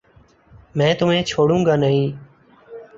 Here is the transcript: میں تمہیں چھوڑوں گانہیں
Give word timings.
میں 0.75 0.93
تمہیں 0.93 1.23
چھوڑوں 1.23 1.65
گانہیں 1.65 1.91